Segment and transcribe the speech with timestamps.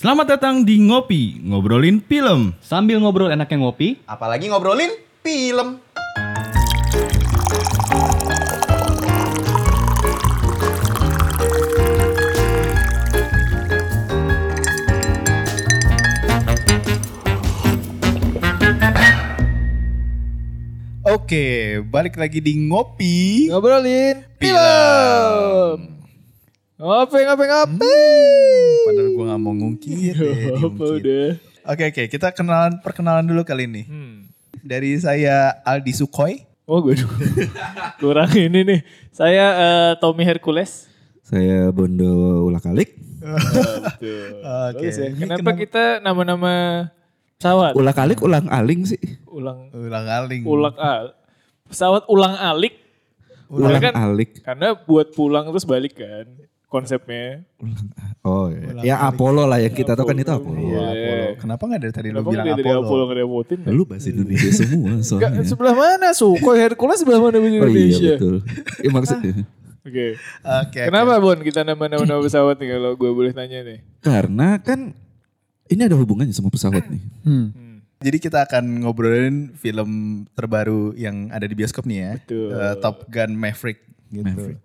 [0.00, 2.56] Selamat datang di Ngopi, ngobrolin film.
[2.64, 4.88] Sambil ngobrol enaknya ngopi, Apalagi ngobrolin
[5.20, 5.76] film.
[21.04, 23.52] Oke, balik lagi di Ngopi.
[23.52, 25.99] Ngobrolin Film.
[26.80, 27.96] Ngopi, ngopi, ngopi.
[28.82, 30.14] Padahal gue gak mau ngungkit.
[30.16, 31.26] ya, Apa udah?
[31.62, 33.82] Oke oke, kita kenalan perkenalan dulu kali ini.
[33.84, 34.32] Hmm.
[34.58, 36.40] Dari saya Aldi Sukoy.
[36.64, 37.12] Oh gue dulu.
[38.00, 38.80] Kurang ini nih.
[39.10, 40.88] Saya eh, Tommy Hercules.
[41.20, 42.08] Saya Bondo
[42.42, 42.96] Ulak Alik.
[43.20, 44.12] Oke.
[44.40, 45.08] Bagus ya.
[45.12, 46.52] Kenapa, kenapa- kita nama-nama
[47.36, 47.76] pesawat?
[47.76, 49.00] Ulak Alik ulang aling sih.
[49.28, 50.42] ulang Ulang aling.
[50.42, 51.12] ulang al
[51.64, 52.74] pesawat ulang alik
[53.46, 54.40] Ulang kan- alik.
[54.40, 56.26] karena buat pulang terus balik kan
[56.70, 57.42] konsepnya.
[58.22, 58.94] Oh iya.
[58.94, 60.60] Ya Apollo lah yang kita tahu kan itu Apollo.
[60.62, 60.78] Iya.
[60.80, 61.26] Apollo.
[61.42, 62.86] Kenapa gak dari tadi lu Kenapa bilang nggak dari Apollo?
[62.86, 63.58] Apollo ngerepotin?
[63.60, 63.70] kan?
[63.74, 65.42] Lu bahasa Indonesia semua Enggak, soalnya.
[65.42, 66.08] sebelah mana?
[66.14, 68.12] Sukhoi Hercules sebelah mana bahasa Oh iya Indonesia?
[68.16, 68.36] betul.
[68.80, 69.32] Ya maksudnya.
[69.90, 70.06] Oke.
[70.46, 70.80] Oke.
[70.86, 73.78] Kenapa Bon kita nama-nama nama pesawat nih kalau gue boleh tanya nih?
[73.98, 74.94] Karena kan
[75.66, 77.02] ini ada hubungannya sama pesawat nih.
[77.26, 77.46] Hmm.
[78.00, 79.90] Jadi kita akan ngobrolin film
[80.32, 82.12] terbaru yang ada di bioskop nih ya.
[82.16, 82.48] Betul.
[82.48, 84.24] Eh, Top Gun Maverick gitu.
[84.24, 84.60] Maverick.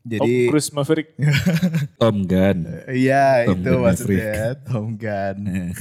[0.00, 1.08] Jadi Tom Cruise Maverick.
[2.00, 2.58] Tom Gun.
[2.88, 5.38] iya itu Gun maksudnya Tom Gun.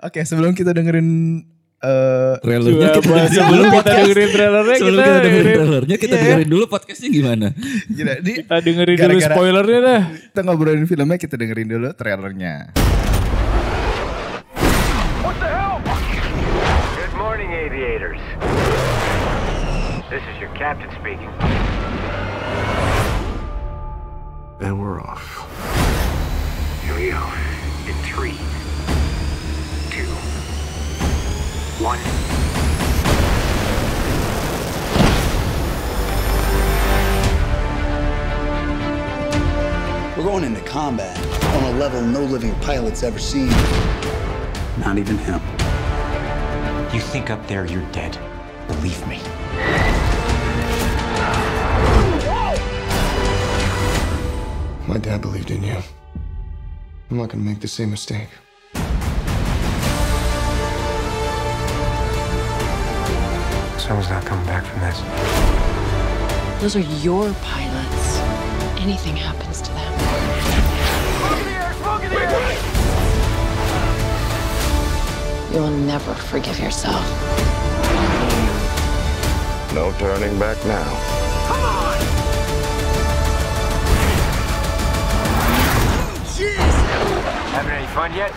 [0.00, 1.08] Oke, sebelum kita dengerin
[1.78, 6.22] eh Trailernya kita sebelum kita dengerin trailernya Sebelum kita kita dengerin dengerin, trailernya kita Iya.
[6.24, 7.46] dengerin dulu podcastnya gimana.
[7.88, 10.02] gila, di, kita dengerin dulu Gara-gara- spoilernya dah.
[10.10, 12.54] kita ngobrolin filmnya kita dengerin dulu trailernya.
[16.98, 18.20] Good morning, aviators.
[20.08, 21.30] This is your captain speaking.
[24.60, 25.22] And we're off.
[26.82, 27.32] Here we go.
[27.86, 28.32] In three,
[29.88, 30.04] two,
[31.80, 32.00] one.
[40.16, 41.16] We're going into combat
[41.54, 43.50] on a level no living pilot's ever seen.
[44.80, 45.40] Not even him.
[46.92, 48.18] You think up there you're dead.
[48.66, 49.20] Believe me.
[54.88, 55.76] My dad believed in you.
[57.10, 58.30] I'm not gonna make the same mistake.
[63.76, 64.98] Someone's not coming back from this.
[66.62, 68.18] Those are your pilots.
[68.80, 69.92] Anything happens to them.
[75.52, 77.04] You'll never forgive yourself.
[79.74, 81.77] No turning back now.
[87.58, 88.30] Having any fun yet?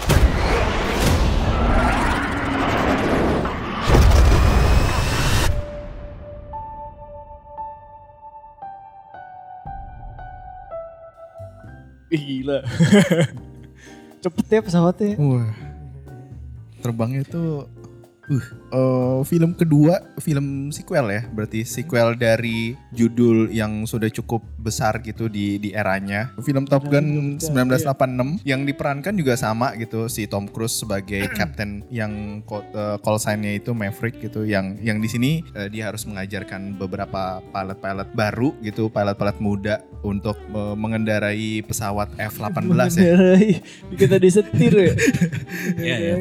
[12.09, 12.65] Ih, Gila.
[14.25, 15.13] Cepet ya pesawatnya.
[15.21, 15.53] Wah.
[16.81, 17.69] Terbangnya tuh
[18.31, 18.39] uh,
[18.71, 21.21] eh, film kedua, film sequel ya.
[21.27, 26.31] Berarti sequel dari judul yang sudah cukup besar gitu di di eranya.
[26.39, 32.45] Film Top Gun 1986 yang diperankan juga sama gitu si Tom Cruise sebagai kapten yang
[32.47, 37.43] eh, call sign-nya itu Maverick gitu yang yang di sini eh, dia harus mengajarkan beberapa
[37.51, 42.67] pilot-pilot baru gitu, pilot-pilot muda untuk eh, mengendarai pesawat F-18 ya.
[42.67, 43.49] Mengendarai.
[43.95, 44.93] Kita disetir ya.
[45.81, 46.15] Iya ya.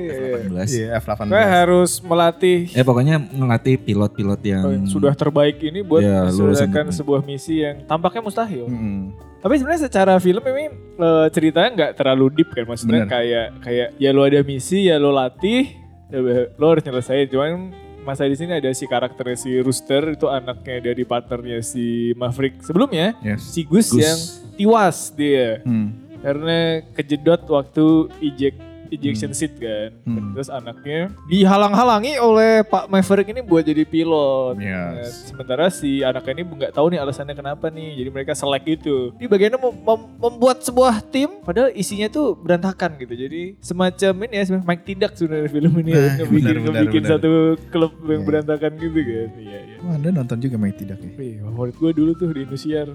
[0.46, 0.68] 18.
[0.68, 1.28] Iya, F-18.
[1.32, 6.28] Gue harus melatih Eh pokoknya ngelatih pilot-pilot yang Oh, yang sudah terbaik ini buat Ya,
[6.28, 8.68] menyelesaikan sebuah misi yang tampaknya mustahil.
[8.68, 9.16] Mm.
[9.41, 10.64] Tapi sebenarnya secara film ini
[11.00, 13.12] eh, ceritanya nggak terlalu deep kan, maksudnya Bener.
[13.12, 15.72] kayak kayak ya lo ada misi, ya lo latih,
[16.12, 16.18] ya
[16.60, 17.24] lo harus nyelesain.
[17.32, 17.72] Cuman
[18.10, 23.15] masa di sini ada si karakternya si Rooster itu anaknya dari partnernya si Maverick sebelumnya,
[23.21, 23.54] Yes.
[23.54, 24.03] si Gus, Gus.
[24.03, 24.19] yang
[24.53, 25.94] tiwas dia Hmm.
[26.19, 26.59] karena
[26.91, 27.87] kejedot waktu
[28.21, 28.59] eject
[28.91, 29.91] ejection seat kan.
[30.04, 30.34] Hmm.
[30.34, 34.59] Terus anaknya dihalang-halangi oleh Pak Maverick ini buat jadi pilot.
[34.59, 34.69] Yes.
[34.69, 37.97] Nah, sementara si anaknya ini nggak tahu nih alasannya kenapa nih.
[37.97, 39.15] Jadi mereka selek itu.
[39.15, 43.15] Di bagiannya mem- mem- membuat sebuah tim padahal isinya tuh berantakan gitu.
[43.15, 46.01] Jadi semacam ini ya semacam Mike Tidak sebenarnya film ini ya.
[46.01, 47.13] Nah, Ngebikin, benar, benar, ngebikin benar.
[47.16, 47.31] satu
[47.71, 48.27] klub yang Iya.
[48.27, 49.28] berantakan gitu kan.
[49.39, 49.77] Iya, iya.
[49.81, 51.10] Wah, anda nonton juga Main Tidak ya?
[51.16, 52.89] Wih, favorit gue dulu tuh di Indosiar.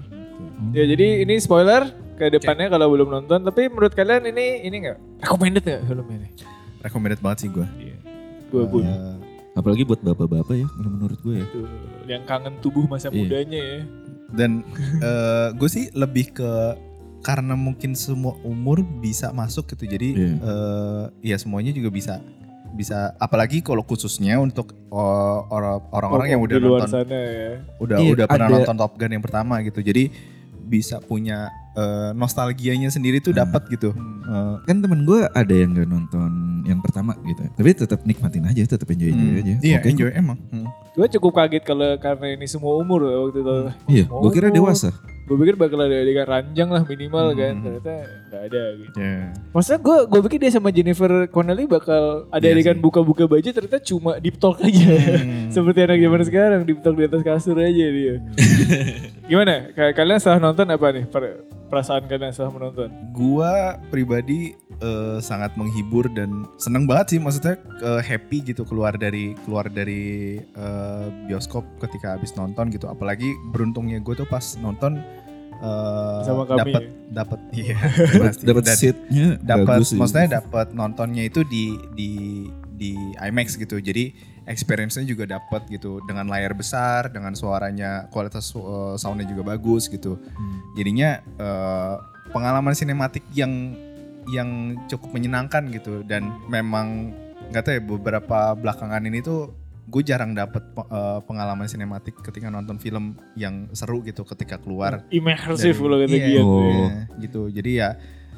[0.72, 3.40] Ya jadi ini spoiler ke depannya kalau belum nonton.
[3.40, 6.28] Tapi menurut kalian ini ini nggak recommended nggak filmnya ini?
[6.80, 7.66] Recommended banget sih gue.
[8.46, 8.82] Gue pun.
[8.82, 9.16] Eh,
[9.52, 11.46] apalagi buat bapak-bapak ya menurut gue ya.
[11.46, 11.66] Tuh,
[12.06, 13.16] yang kangen tubuh masa Iya.
[13.16, 13.80] mudanya ya.
[14.26, 14.66] dan
[15.54, 16.50] gue sih lebih ke
[17.22, 19.86] karena mungkin semua umur bisa masuk gitu.
[19.86, 20.34] Jadi Iya.
[20.36, 22.18] eh, ya semuanya juga bisa
[22.74, 27.16] bisa apalagi kalau khususnya untuk eh, orang- orang-orang yang Oh, udah di luar nonton sana
[27.16, 27.52] ya.
[27.78, 29.80] udah Iya, udah pernah ada- nonton Top Gun yang pertama gitu.
[29.80, 30.04] Jadi
[30.60, 33.92] bisa punya eh, nostalgianya sendiri tuh dapat gitu.
[34.26, 36.30] Eh, Kan temen gue ada yang gak nonton
[36.66, 37.46] yang pertama gitu.
[37.54, 39.54] Tapi tetap nikmatin aja, tetap enjoy enjoy hmm, aja.
[39.62, 40.38] Iya, Oke, enjoy emang.
[40.50, 40.66] Hmm.
[40.96, 43.54] Gue cukup kaget kalau karena ini semua umur waktu itu.
[43.86, 44.90] Iya, gue kira dewasa.
[45.26, 47.52] Gue pikir bakal ada adegan ranjang lah minimal kan.
[47.52, 47.64] Hmm.
[47.66, 47.94] Ternyata
[48.30, 48.94] gak ada gitu.
[48.94, 49.18] Ya.
[49.50, 52.82] Maksudnya gue gue pikir dia sama Jennifer Connelly bakal ada Iya adegan sih.
[52.82, 54.86] buka-buka baju ternyata cuma deep talk aja.
[54.86, 55.50] Hmm.
[55.54, 58.14] Seperti anak zaman sekarang deep talk di atas kasur aja dia.
[59.30, 59.74] Gimana?
[59.74, 61.04] Ka- Kalian setelah nonton apa nih?
[61.10, 62.88] Per- perasaan kalian setelah menonton?
[63.10, 69.34] Gua pribadi eh, sangat menghibur dan seneng banget sih maksudnya eh, happy gitu keluar dari
[69.42, 75.02] keluar dari eh, bioskop ketika habis nonton gitu apalagi beruntungnya gue tuh pas nonton
[75.62, 76.58] eh, Sama kami.
[76.60, 77.76] dapat dapat iya.
[78.42, 82.10] Dapat seatnya dapat maksudnya dapat nontonnya itu di di
[82.76, 83.80] di IMAX gitu.
[83.80, 84.12] Jadi
[84.46, 86.00] experience-nya juga dapat gitu.
[86.04, 90.20] Dengan layar besar dengan suaranya kualitas uh, soundnya juga bagus gitu.
[90.78, 91.98] Jadinya uh,
[92.30, 93.74] pengalaman sinematik yang
[94.30, 96.04] yang cukup menyenangkan gitu.
[96.04, 97.16] Dan memang
[97.50, 102.74] nggak tahu ya beberapa belakangan ini tuh gue jarang dapet uh, pengalaman sinematik ketika nonton
[102.82, 106.42] film yang seru gitu ketika keluar Immersive dari- kalau kata iya, Gian.
[106.42, 106.60] Oh.
[106.66, 106.88] iya,
[107.22, 107.88] gitu jadi ya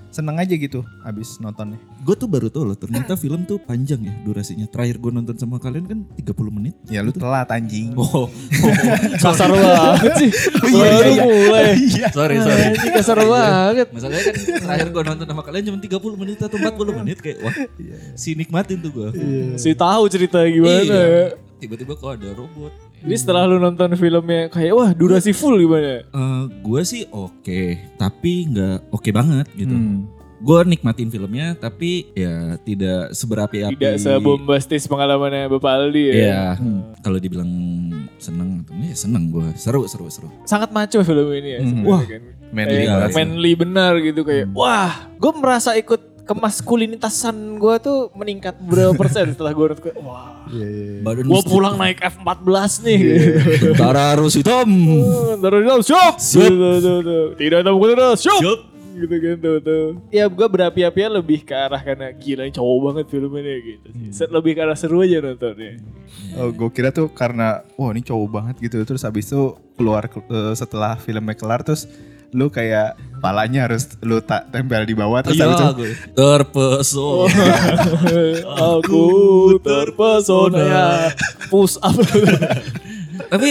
[0.09, 4.15] seneng aja gitu abis nontonnya Gue tuh baru tau loh ternyata film tuh panjang ya
[4.23, 4.65] durasinya.
[4.65, 6.75] Terakhir gue nonton sama kalian kan 30 menit.
[6.87, 8.33] ya lu telat anjing Oh,
[9.23, 10.31] Kasar banget sih.
[10.73, 11.25] iya, Baru iya.
[11.25, 11.67] mulai.
[12.09, 12.63] sorry sorry.
[12.73, 13.87] Ini kasar banget.
[13.93, 14.35] Masalahnya kan
[14.65, 17.55] terakhir gue nonton sama kalian cuma 30 menit atau 40 menit kayak wah
[18.15, 19.09] si nikmatin tuh gue.
[19.57, 21.01] Si tahu cerita gimana Iya.
[21.03, 21.27] ya.
[21.59, 22.73] Tiba-tiba kok ada robot.
[23.03, 26.03] Jadi setelah lu nonton filmnya kayak wah durasi full gimana?
[26.03, 27.61] Eh gue sih oke,
[27.97, 29.75] tapi nggak oke banget gitu.
[29.75, 30.09] Hmm.
[30.39, 33.75] Gue nikmatin filmnya, tapi ya tidak seberapi-api.
[33.75, 36.15] Tidak sebombastis pengalamannya Bapak Aldi ya.
[36.15, 36.45] Iya.
[37.03, 37.51] Kalau dibilang
[38.23, 39.51] seneng, ya seneng gue.
[39.59, 40.31] Seru, seru, seru.
[40.47, 41.61] Sangat maco film ini ya.
[41.67, 41.83] Hmm.
[41.83, 42.23] Wah, kan.
[42.53, 48.93] manly Kayak manly benar gitu kayak wah gue merasa ikut kemaskulinitasan gue tuh meningkat berapa
[48.93, 49.67] persen setelah gue
[49.99, 50.45] wah
[51.01, 53.01] Badan gue mesti- pulang naik F14 nih
[53.73, 54.69] Tentara harus hitam.
[55.81, 56.15] Siap.
[56.19, 57.25] Tuh, tuh, tuh, tuh.
[57.37, 58.41] Tidak tahu kata siap.
[58.41, 58.61] Siap.
[58.99, 59.87] Gitu kan tuh.
[60.11, 64.11] Ya gue berapi-apinya lebih ke arah karena gila cowok banget filmnya gitu Hmm.
[64.11, 65.79] Lebih ke arah seru aja nontonnya.
[66.35, 70.55] Oh, gue kira tuh karena wah ini cowok banget gitu terus habis itu keluar eh,
[70.55, 71.87] setelah filmnya kelar terus
[72.29, 75.91] lu kayak palanya harus lu tak tempel di bawah terus Iya, gue.
[76.13, 77.47] Terpesona.
[78.75, 79.05] Aku
[79.59, 80.87] terpesona ya.
[81.47, 81.97] Push up.
[83.33, 83.51] Tapi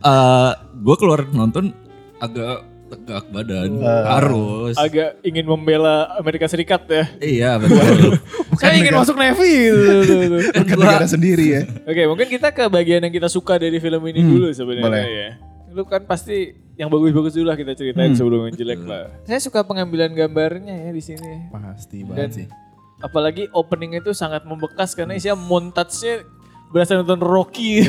[0.00, 1.72] eh gue keluar nonton
[2.16, 3.78] agak tegak badan.
[3.82, 4.74] Harus.
[4.74, 7.04] Agak ingin membela Amerika Serikat ya.
[7.16, 8.18] Iya betul.
[8.58, 9.54] Saya ingin negara- masuk Navy.
[9.70, 10.42] Tuh.
[10.58, 11.62] bukan negara sendiri ya.
[11.84, 15.30] Oke, mungkin kita ke bagian yang kita suka dari film ini Hmm, dulu sebenarnya ya.
[15.70, 16.50] Lu kan pasti
[16.80, 19.12] yang bagus-bagus dulu lah kita ceritain Hmm, sebelum yang jelek lah.
[19.22, 21.52] Saya suka pengambilan gambarnya ya di sini.
[21.52, 22.46] Pasti Dan banget sih.
[22.98, 26.24] apalagi opening itu sangat membekas karena isinya montage-nya
[26.70, 27.82] berasa nonton Rocky.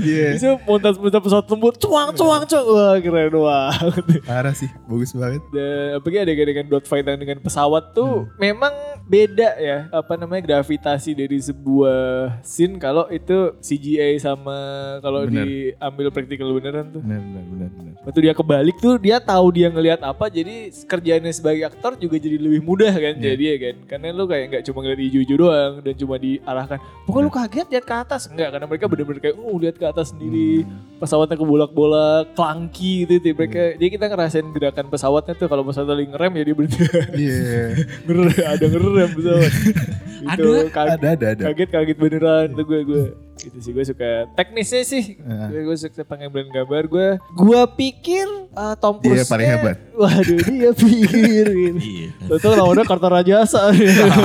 [0.00, 0.34] iya.
[0.38, 2.64] Itu montage-montage pesawat tempur, cuang cuang cuang.
[2.66, 4.22] Wah, keren banget.
[4.30, 5.42] Parah sih, bagus banget.
[5.50, 8.72] Dan apalagi ada dengan dot fight dengan pesawat tuh memang
[9.04, 14.56] beda ya apa namanya gravitasi dari sebuah scene kalau itu CGI sama
[14.98, 15.44] kalau Bener.
[15.44, 17.02] diambil praktikal beneran tuh.
[17.02, 17.92] Benar, benar, benar, benar.
[18.04, 22.36] Waktu dia kebalik tuh dia tahu dia ngelihat apa jadi kerjaannya sebagai aktor juga jadi
[22.36, 23.32] lebih mudah kan Iya.
[23.32, 27.24] jadi ya kan karena lu kayak nggak cuma ngeliat hijau-hijau doang dan cuma diarahkan pokoknya
[27.24, 30.68] lu kaget lihat ke atas enggak karena mereka bener-bener kayak uh lihat ke atas sendiri
[31.00, 33.28] pesawatnya kebolak-bolak clunky gitu, gitu.
[33.32, 36.78] mereka jadi kita ngerasain gerakan pesawatnya tuh kalau pesawat lagi ngerem ya dia berhenti
[37.24, 37.64] Iya.
[38.06, 39.52] ngerem ada ngerem pesawat
[40.36, 41.42] itu kaget, Ada, ada, ada.
[41.50, 43.02] kaget kaget beneran tuh gue gue
[43.36, 45.50] itu sih gue suka teknisnya sih Nah.
[45.50, 49.76] gue, suka pengambilan gambar gue gue pikir uh, Tom Dia Cruise paling hebat.
[49.94, 51.78] waduh dia pikir gitu
[52.24, 52.36] Iya.
[52.36, 53.60] Tuh lawannya Kartarajasa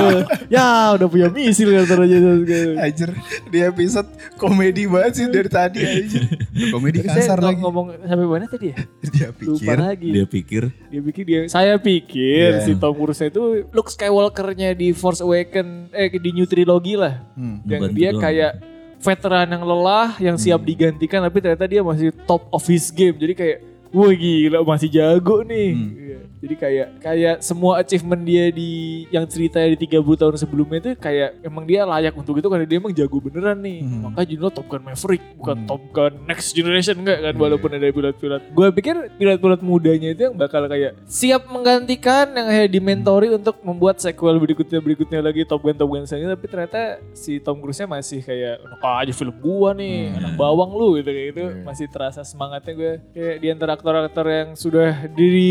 [0.48, 2.76] ya udah punya misil Kartarajasa sekarang.
[2.78, 3.10] Anjir,
[3.46, 6.22] di episode komedi banget sih dari tadi anjir.
[6.70, 7.58] Komedi Saya kasar ng- lagi.
[7.60, 8.76] ngomong sampai mana tadi ya?
[9.04, 9.76] Dia Lupa pikir.
[9.76, 10.08] lagi.
[10.10, 12.62] Dia pikir Dia pikir dia saya pikir Iya.
[12.62, 17.20] si Tom Cruise itu Luke Skywalker-nya di Force Awaken eh di New Trilogy lah.
[17.34, 17.60] Hmm.
[17.64, 18.52] Yang dia kayak
[19.00, 23.16] veteran yang lelah yang siap digantikan tapi ternyata dia masih top of his game.
[23.16, 23.58] Jadi kayak
[23.90, 25.70] wah gila masih jago nih.
[25.72, 26.09] Hmm.
[26.40, 28.70] Jadi kayak kayak semua achievement dia di
[29.08, 32.80] yang ceritanya di 30 tahun sebelumnya itu kayak emang dia layak untuk itu karena dia
[32.80, 33.84] emang jago beneran nih.
[33.84, 34.08] Hmm.
[34.08, 35.68] Maka judulnya Top Gun Maverick bukan Hmm.
[35.68, 37.40] Top Gun Next Generation enggak kan Iya.
[37.40, 38.42] walaupun ada pilot-pilot.
[38.50, 44.00] Gue pikir pilot-pilot mudanya itu yang bakal kayak siap menggantikan yang kayak dimentori untuk membuat
[44.00, 46.80] sequel berikutnya berikutnya lagi Top Gun Top Gun selanjutnya tapi ternyata
[47.12, 50.18] si Tom Cruise-nya masih kayak enak aja film gua nih, Hmm.
[50.18, 51.44] anak bawang lu gitu kayak gitu.
[51.46, 51.62] Iya.
[51.62, 55.44] Masih terasa semangatnya gue kayak di antara aktor-aktor yang sudah di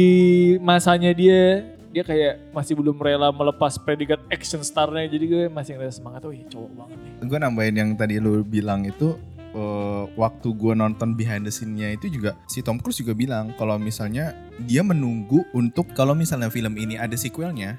[0.79, 1.59] masanya dia
[1.91, 5.11] dia kayak masih belum rela melepas predikat action star-nya.
[5.11, 7.11] Jadi gue masih ngerasa semangat oh iya cowok banget nih.
[7.27, 9.19] Gue nambahin yang tadi lu bilang itu
[9.51, 13.75] eh, waktu gue nonton behind the scene-nya itu juga si Tom Cruise juga bilang kalau
[13.75, 14.31] misalnya
[14.63, 17.75] dia menunggu untuk kalau misalnya film ini ada sequelnya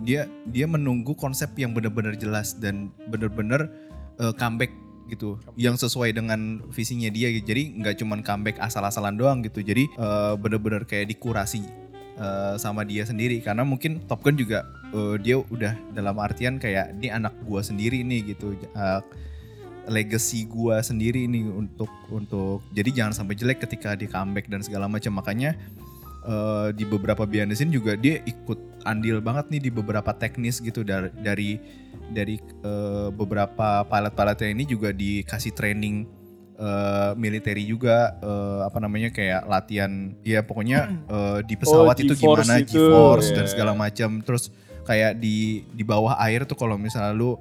[0.00, 3.68] dia dia menunggu konsep yang benar-benar jelas dan benar-benar
[4.24, 4.72] eh, comeback
[5.12, 7.28] gitu yang sesuai dengan visinya dia.
[7.28, 7.44] Gitu.
[7.44, 9.60] jadi nggak cuman comeback asal-asalan doang gitu.
[9.60, 11.87] Jadi eh, benar-benar kayak dikurasi
[12.18, 13.38] eh, sama dia sendiri.
[13.40, 18.02] Karena mungkin Top Gun juga eh, dia udah dalam artian kayak ini anak gua sendiri
[18.02, 18.58] nih gitu.
[18.58, 19.00] Eh,
[19.88, 24.90] legacy gua sendiri nih untuk untuk jadi jangan sampai jelek ketika di comeback dan segala
[24.90, 25.16] macam.
[25.16, 25.56] Makanya
[26.26, 30.84] eh, di beberapa scene juga dia ikut andil banget nih di beberapa teknis gitu.
[30.84, 31.50] Dari dari
[32.12, 36.17] dari eh, beberapa pilot-pilotnya ini juga dikasih training
[36.58, 42.44] eh, military juga eh, apa namanya kayak latihan ya pokoknya eh, di pesawat itu G-force
[42.44, 43.50] gimana itu, G-force dan ya.
[43.50, 44.20] segala macam.
[44.20, 44.50] Terus
[44.82, 47.38] kayak di di bawah air tuh kalau misalnya lu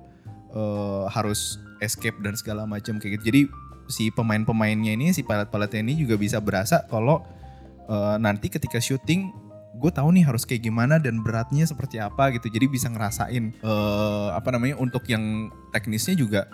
[0.54, 3.24] eh, harus escape dan segala macam kayak gitu.
[3.34, 3.42] Jadi
[3.88, 7.26] si pemain-pemainnya ini si pilot-pilotnya ini juga bisa berasa kalau
[7.90, 9.34] eh, nanti ketika syuting
[9.78, 12.50] gue tahu nih harus kayak gimana dan beratnya seperti apa gitu.
[12.50, 16.50] Jadi bisa ngerasain eh, apa namanya untuk yang teknisnya juga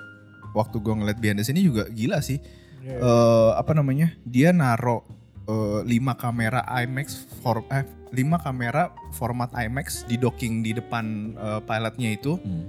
[0.53, 2.38] waktu gue ngeliat behind the scene juga gila sih.
[2.83, 4.12] Eh apa namanya?
[4.24, 5.03] Dia naro
[5.48, 7.83] eh, 5 kamera IMAX for eh
[8.13, 12.67] 5 kamera format IMAX di docking di depan eh, pilotnya itu Hmm.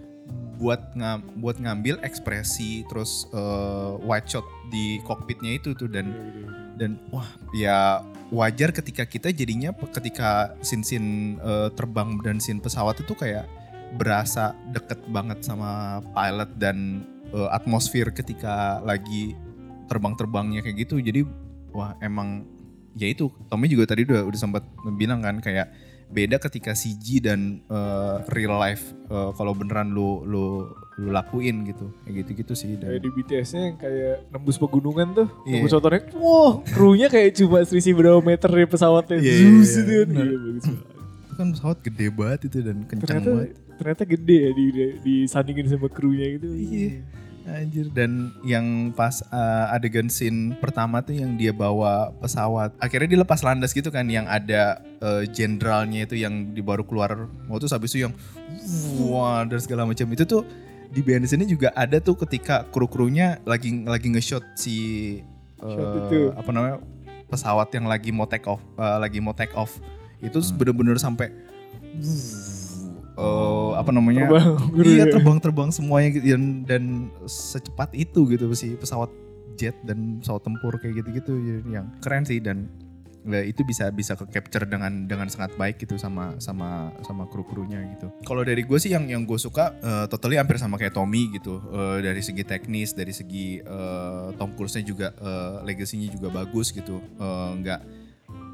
[0.56, 5.90] buat nga, buat ngambil ekspresi terus eh, wide shot di cockpitnya itu tuh.
[5.90, 6.14] Dan
[6.74, 8.02] dan wah ya
[8.34, 13.46] wajar ketika kita jadinya ketika scene-scene eh, terbang dan scene pesawat itu kayak
[13.94, 19.34] berasa deket banget sama pilot dan eh, atmosfer ketika lagi
[19.84, 20.96] terbang-terbangnya kayak gitu.
[20.96, 21.26] Jadi
[21.70, 22.46] wah emang
[22.94, 23.28] ya itu.
[23.46, 24.62] Tommy juga tadi udah udah sempat
[24.94, 25.68] bilang kan kayak
[26.06, 30.44] beda ketika CG dan eh, real life eh, kalau beneran lu lu
[30.94, 31.90] lu lakuin gitu.
[32.02, 35.58] Kayak gitu gitu sih kayak dan di BTS-nya yang kayak nembus pegunungan tuh Iya.
[35.58, 39.18] nembus motornya wow krunya kayak cuma selisih berapa meter dari pesawatnya.
[39.18, 40.22] Zeus benar.
[40.22, 40.86] Iya, bagus banget.
[41.24, 44.84] itu kan pesawat gede banget itu dan kencang ternyata banget ternyata gede ya di, di,
[45.02, 47.02] disandingin sama krunya gitu Iya.
[47.44, 53.20] Anjir dan yang pas uh, adegan scene pertama tuh yang dia bawa pesawat akhirnya dia
[53.20, 57.68] lepas landas gitu kan yang ada uh, jenderalnya itu yang di baru keluar mau tuh
[57.68, 58.16] habis itu yang
[58.96, 60.40] wah dan segala macam itu tuh
[60.88, 64.76] di behind the scene juga ada tuh ketika kru-krunya lagi lagi nge-shot si
[65.60, 66.32] uh, itu.
[66.32, 66.80] apa namanya
[67.28, 69.84] pesawat yang lagi mau take off uh, lagi mau take off
[70.24, 71.28] itu bener-bener sampai
[73.18, 75.12] uh, apa namanya Terbang, iya ya.
[75.12, 76.84] terbang-terbang semuanya gitu dan, dan
[77.26, 79.10] secepat itu gitu sih pesawat
[79.54, 82.66] jet dan pesawat tempur kayak gitu-gitu ya, yang keren sih dan
[83.24, 87.46] ya, itu bisa bisa ke capture dengan dengan sangat baik gitu sama sama sama kru
[87.46, 88.12] krunya gitu.
[88.26, 91.56] Kalau dari gue sih yang yang gue suka eh, totally hampir sama kayak Tommy gitu
[91.64, 97.00] Eh, dari segi teknis dari segi eh, Tom Cruise-nya juga eh, legasinya juga bagus gitu
[97.00, 97.80] Eh, nggak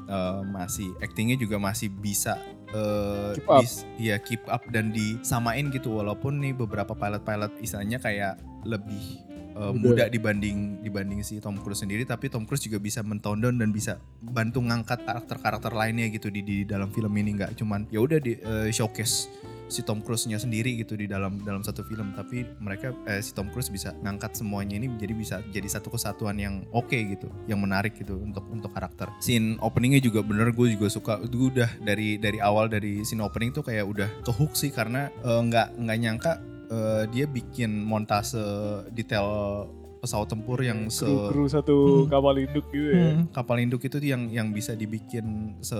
[0.07, 2.39] eh, masih actingnya juga masih bisa
[2.71, 3.61] eh, Keep up.
[3.63, 5.99] dis- iya keep up dan disamain gitu.
[5.99, 9.21] Walaupun nih beberapa pilot-pilot istilahnya kayak lebih
[9.57, 10.07] uh, muda.
[10.07, 12.07] dibanding dibanding si Tom Cruise sendiri.
[12.07, 16.41] Tapi Tom Cruise juga bisa mentone down dan bisa bantu ngangkat karakter-karakter lainnya gitu di,
[16.41, 17.35] di dalam film ini.
[17.37, 19.27] Nggak cuman ya udah di uh, showcase
[19.71, 22.11] si Tom Cruise-nya sendiri gitu di dalam dalam satu film.
[22.11, 26.35] Tapi mereka eh, si Tom Cruise bisa ngangkat semuanya ini jadi bisa jadi satu kesatuan
[26.35, 29.07] yang oke gitu yang menarik gitu untuk untuk karakter.
[29.17, 31.23] Scene openingnya juga bener gue juga suka.
[31.23, 35.07] Gue udah dari dari awal dari scene opening tuh kayak udah ke hook sih karena
[35.07, 36.31] eh, nggak nggak nyangka
[36.67, 38.43] eh, dia bikin montase
[38.91, 39.63] detail
[40.01, 42.09] pesawat tempur yang se kru, kru satu Hmm.
[42.09, 43.05] kapal induk gitu ya.
[43.13, 45.77] Hmm, kapal induk itu yang yang bisa dibikin se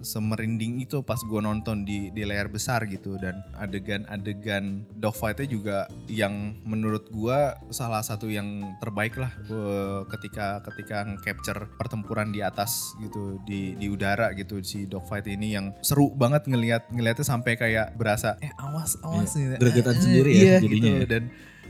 [0.00, 6.54] semerinding itu pas gue nonton di di layar besar gitu dan adegan-adegan dogfight-nya juga yang
[6.62, 8.46] menurut gua salah satu yang
[8.78, 14.84] terbaik lah eh, ketika ketika capture pertempuran di atas gitu di di udara gitu si
[14.84, 19.96] dogfight ini yang seru banget ngelihat ngelihatnya sampai kayak berasa eh awas awas nih Gregetan
[19.98, 21.02] Eh, sendiri ya iya, jadinya gitu.
[21.02, 21.08] ya.
[21.08, 21.24] dan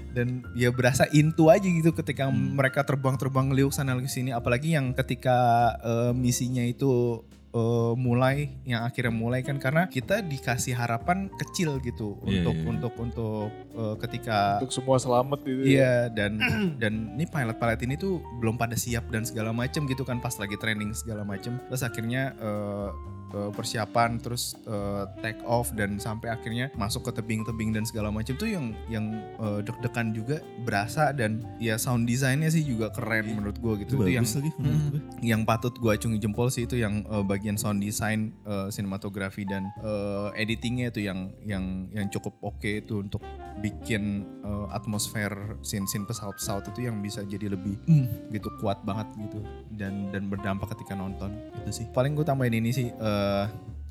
[0.09, 2.57] dan ya berasa into aja gitu ketika Hmm.
[2.57, 5.37] mereka terbang-terbang ngeliuk sana ngeliuk sini apalagi yang ketika
[5.81, 7.23] eh, misinya itu
[7.59, 12.67] eh, mulai yang akhirnya mulai kan karena kita dikasih harapan kecil gitu Iya, untuk iya.
[12.71, 15.63] untuk untuk eh, ketika Untuk semua selamat itu.
[15.63, 15.67] ya.
[15.67, 16.33] Iya dan
[16.79, 20.55] dan ini pilot-pilot ini tuh belum pada siap dan segala macem gitu kan pas lagi
[20.55, 22.89] training segala macem terus akhirnya eh,
[23.31, 28.35] eh, persiapan terus eh, take off dan sampai akhirnya masuk ke tebing-tebing dan segala macem
[28.35, 33.57] tuh yang yang eh, deg-degan juga berasa dan ya sound desainnya sih juga keren menurut
[33.57, 34.65] gue gitu Itu itu yang lagi Mm.
[34.65, 35.01] gue.
[35.23, 39.69] yang patut gue acungi jempol sih itu yang eh, bagian sound design, eh, sinematografi dan
[39.79, 43.23] eh, editingnya itu yang yang yang cukup oke itu untuk
[43.59, 49.41] bikin eh, atmosfer scene-scene pesawat-pesawat itu yang bisa jadi lebih mm, gitu kuat banget gitu.
[49.75, 51.87] Dan dan berdampak ketika nonton itu sih.
[51.91, 53.45] Paling gue tambahin ini sih eh,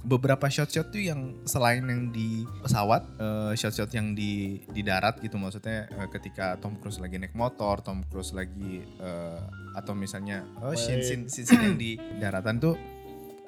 [0.07, 5.35] beberapa shot-shot tuh yang selain yang di pesawat, eh, shot-shot yang di di darat gitu.
[5.35, 9.41] Maksudnya eh, ketika Tom Cruise lagi naik motor, Tom Cruise lagi eh,
[9.75, 12.75] atau misalnya oh scene scene, scene, scene yang di daratan tuh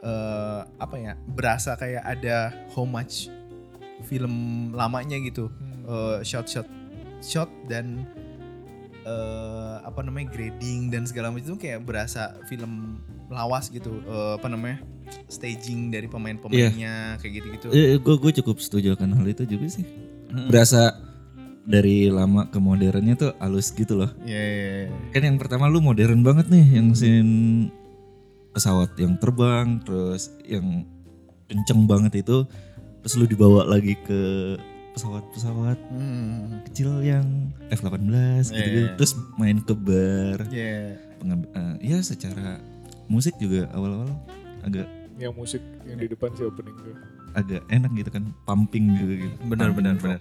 [0.04, 2.52] eh, apa ya berasa kayak ada
[2.84, 3.32] much
[4.08, 4.34] film
[4.72, 5.52] lamanya gitu.
[5.60, 5.69] Eh,
[6.22, 6.68] shot-shot
[7.20, 8.06] shot dan
[9.04, 14.48] eh, apa namanya grading dan segala macam itu kayak berasa film lawas gitu Eh, apa
[14.50, 14.82] namanya
[15.30, 19.86] staging dari pemain-pemainnya kayak gitu-gitu Eh, gue gue cukup setuju akan hal itu juga sih.
[20.50, 20.94] Berasa
[21.70, 24.10] dari lama ke modernnya tuh halus gitu loh.
[24.26, 24.90] Iya, iya, iya.
[25.14, 27.70] Kan yang pertama lu modern banget nih yang scene
[28.54, 30.86] pesawat yang terbang terus yang
[31.46, 32.46] kenceng banget itu
[33.02, 34.22] terus lu dibawa lagi ke
[35.00, 37.24] pesawat-pesawat Hmm, kecil yang
[37.72, 39.00] F-18 gitu, Iya.
[39.00, 40.44] terus main ke bar.
[40.46, 41.00] Iya.
[41.16, 42.60] Pengam- eh, ya secara
[43.08, 44.12] musik juga awal-awal
[44.62, 46.96] agak Yang musik yang di depan sih opening tuh.
[47.30, 49.36] agak enak gitu kan pumping juga gitu.
[49.46, 50.20] Benar benar benar.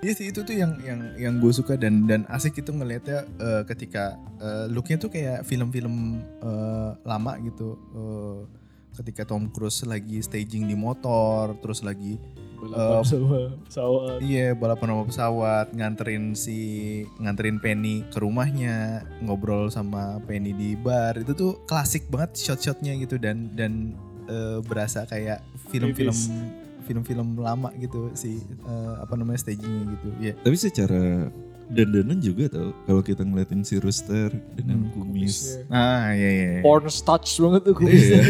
[0.00, 3.62] Iya sih itu tuh yang yang yang gue suka dan dan asik itu ngelihatnya eh,
[3.64, 7.68] ketika eh, looknya tuh kayak film-film eh, lama gitu.
[7.92, 8.38] Eh,
[8.92, 12.18] ketika Tom Cruise lagi staging di motor terus lagi
[12.60, 14.18] Balapan Eh, sama pesawat.
[14.20, 16.58] Iya balapan sama pesawat nganterin si
[17.16, 21.16] nganterin Penny ke rumahnya ngobrol sama Penny di bar.
[21.16, 23.96] Itu tuh klasik banget shot-shotnya gitu dan dan
[24.28, 25.40] eh, berasa kayak
[25.72, 26.14] film-film
[26.84, 31.30] film-film lama gitu si eh, apa namanya stagingnya gitu ya Tapi secara
[31.70, 36.60] dandanan juga tau kalau kita ngeliatin si Rooster dengan Hmm, kumis ah iya iya iya.
[36.66, 38.20] Porn touch banget tuh kumisnya.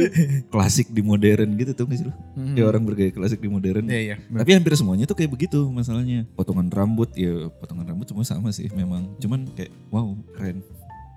[0.54, 2.14] klasik di modern gitu tuh nggak sih lo?
[2.34, 2.54] Hmm.
[2.58, 3.84] Kayak orang bergaya klasik di modern.
[3.86, 6.26] iya iya Tapi hampir semuanya tuh kayak begitu masalahnya.
[6.34, 9.06] Potongan rambut ya potongan rambut semua sama sih memang.
[9.22, 10.60] Cuman kayak wow keren.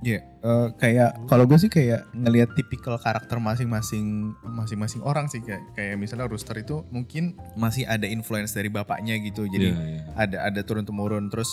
[0.03, 5.63] Iya, eh, kayak kalau gue sih kayak ngelihat tipikal karakter masing-masing masing-masing orang sih kayak
[5.71, 9.43] kayak misalnya Rooster itu mungkin masih ada influence dari bapaknya gitu.
[9.45, 10.01] Jadi Iya, iya.
[10.13, 11.47] ada ada turun temurun terus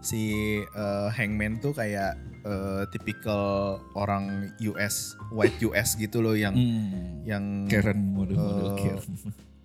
[0.00, 3.44] si eh, Hangman tuh kayak eh, tipikal
[3.92, 7.20] orang US white US gitu loh yang Hmm.
[7.22, 9.12] yang Karen model-model Eh, Karen.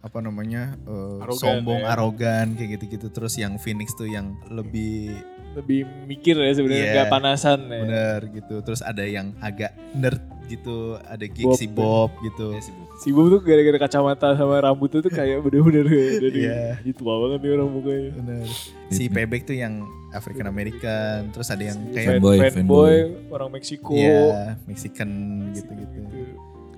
[0.01, 1.89] apa namanya eh, Arogan sombong ya.
[1.89, 5.15] arogan kayak gitu-gitu terus yang Phoenix tuh yang lebih
[5.55, 6.93] Lebih mikir ya sebenarnya Iya.
[6.93, 7.79] nggak panasan ya.
[7.81, 11.55] bener gitu terus ada yang agak nerd gitu ada gig Bob.
[11.55, 12.53] si Bob gitu
[12.95, 16.63] Si Bob tuh gara-gara kacamata sama rambutnya tuh kayak bener-bener kayak dari Iya.
[16.83, 18.09] gitu banget nih orang mukanya.
[18.13, 18.45] bener
[18.87, 22.93] si Pebek tuh yang African American terus ada yang Si kayak Fanboy, fan, fanboy.
[22.93, 22.95] fanboy,
[23.29, 23.91] orang Meksiko.
[23.91, 25.09] Iya, Mexican
[25.51, 25.99] gitu-gitu.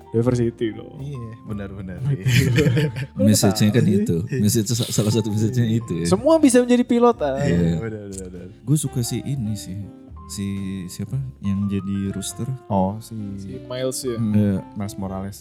[0.08, 0.96] Diversity loh.
[0.98, 2.00] Iya, benar-benar.
[3.17, 4.17] Message-nya kan itu.
[4.39, 6.06] Message salah satu message-nya itu ya.
[6.08, 7.38] Semua bisa menjadi pilot ah.
[7.39, 7.78] Iya.
[7.78, 8.48] Benar-benar.
[8.63, 9.78] Gue suka si ini sih.
[10.28, 10.46] Si
[10.88, 12.48] siapa yang jadi rooster?
[12.67, 14.15] Oh, si, Si Miles ya.
[14.15, 15.38] Hmm, Eh, Miles Morales.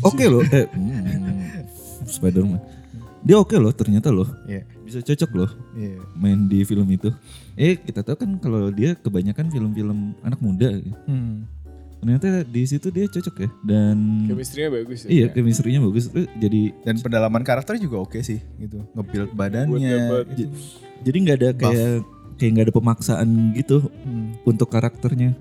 [0.00, 0.40] Oke loh.
[0.46, 2.60] Eh, hmm, Spider-Man.
[3.22, 4.26] Dia oke loh ternyata loh.
[4.44, 4.66] Iya.
[4.82, 6.00] Bisa cocok loh Iya.
[6.14, 7.08] main di film itu.
[7.54, 10.68] Eh kita tahu kan kalau dia kebanyakan film-film anak muda.
[11.06, 11.46] Hmm.
[12.02, 13.50] Ternyata di situ dia cocok ya.
[13.62, 15.08] Dan Chemistry-nya bagus ya.
[15.08, 16.10] iya chemistry-nya bagus.
[16.10, 18.82] Eh, Jadi Dan pendalaman karakter juga oke sih gitu.
[18.92, 20.26] Nge-build badannya.
[20.34, 20.50] gitu.
[21.00, 21.90] jadi nggak ada kayak
[22.36, 24.34] kayak nggak ada pemaksaan gitu Hmm.
[24.42, 25.38] untuk karakternya.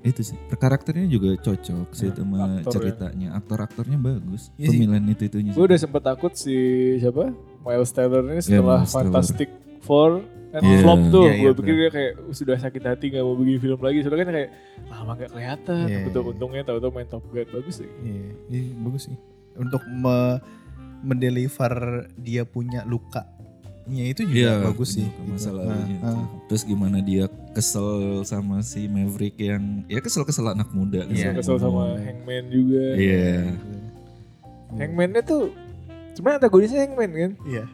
[0.00, 0.36] Itu sih.
[0.42, 2.74] Per karakternya juga cocok sih Ya, sama aktor ya.
[2.90, 3.28] ceritanya.
[3.32, 4.50] Aktor-aktornya bagus.
[4.52, 4.78] Iya sih.
[4.80, 5.52] Pemilihan itu itunya.
[5.52, 6.56] Gue udah sempet takut si
[6.98, 7.30] siapa?
[7.62, 8.92] Miles Taylor ini Iya, setelah Taylor.
[9.06, 9.48] Fantastic
[9.80, 10.10] Four
[10.52, 10.78] kan Iya.
[10.84, 11.24] flop tuh.
[11.24, 13.98] Iya, iya, gue pikir dia kayak sudah sakit hati gak mau bikin film lagi.
[14.04, 14.50] Soalnya kan kayak
[14.86, 15.84] lama gak kelihatan.
[15.88, 16.30] Iya, Betul iya.
[16.36, 17.92] untungnya tahu-tahu main Top Gun bagus lagi.
[18.04, 19.16] Iya, iya, bagus sih.
[19.56, 20.38] Untuk me
[21.02, 21.74] mendeliver
[22.14, 23.26] dia punya luka
[23.90, 25.02] itu juga Iya, bagus sih.
[25.02, 25.20] gitu.
[25.26, 26.22] Masa Nah, lalunya ah.
[26.46, 31.02] Terus gimana dia kesel sama si Maverick yang ya kesel-kesel anak muda.
[31.10, 31.34] Iya.
[31.34, 32.94] Kesel sama Hangman juga.
[32.94, 33.58] Iya.
[34.72, 35.50] Hangman-nya tuh
[36.12, 37.32] sebenarnya antagonisnya Hangman kan.
[37.44, 37.64] Iya.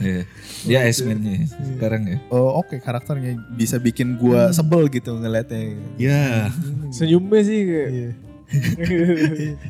[0.00, 0.22] Iya.
[0.68, 2.18] Dia Iceman-nya sekarang ya.
[2.30, 5.78] Oh oke karakternya bisa bikin gua sebel gitu ngeliatnya.
[5.98, 6.50] Ya.
[6.90, 8.10] Senyumnya sih kayak Iya.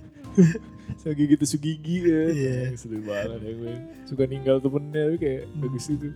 [1.07, 2.74] Sagi gitu Sugigi ya.
[2.74, 3.74] Sedih banget ya gue.
[4.11, 6.11] Suka ninggal temennya tapi kayak bagus itu.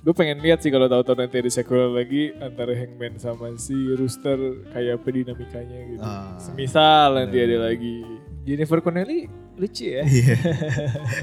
[0.00, 4.36] Gue pengen lihat sih kalau tahu-tahu nanti ada sequel lagi antara Hangman sama si Rooster
[4.72, 6.00] kayak apa dinamikanya gitu.
[6.04, 6.32] Ah.
[6.40, 8.04] Semisal nanti ada lagi.
[8.42, 10.02] Jennifer Connelly lucu ya.
[10.02, 10.36] Iya.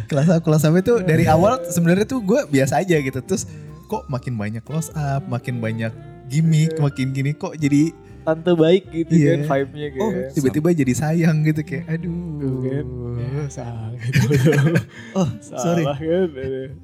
[0.10, 3.20] kelas up, kelas up itu dari awal sebenarnya tuh gue biasa aja gitu.
[3.20, 3.48] Terus
[3.90, 5.92] kok makin banyak close up, makin banyak
[6.30, 7.92] gimmick, makin gini kok jadi
[8.30, 9.30] Tante baik gitu Iya.
[9.32, 10.04] kan vibe-nya kayak.
[10.04, 12.14] oh tiba-tiba jadi sayang gitu kayak aduh.
[12.38, 12.86] Tuh kan.
[13.20, 14.30] Ya, salah gitu.
[15.18, 15.84] Oh, sorry.
[15.84, 16.28] Salah kan.